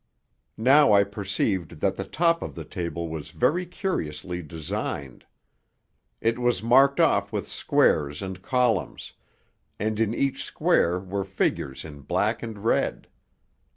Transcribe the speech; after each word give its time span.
Now 0.57 0.93
I 0.93 1.03
perceived 1.03 1.79
that 1.79 1.95
the 1.95 2.03
top 2.03 2.41
of 2.41 2.55
the 2.55 2.65
table 2.65 3.07
was 3.07 3.29
very 3.29 3.67
curiously 3.67 4.41
designed. 4.41 5.25
It 6.19 6.39
was 6.39 6.63
marked 6.63 6.99
off 6.99 7.31
with 7.31 7.47
squares 7.47 8.23
and 8.23 8.41
columns, 8.41 9.13
and 9.79 9.99
in 9.99 10.15
each 10.15 10.43
square 10.43 10.97
were 10.99 11.23
figures 11.23 11.85
in 11.85 12.01
black 12.01 12.41
and 12.41 12.65
red. 12.65 13.09